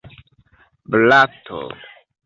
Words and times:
blato 0.95 1.59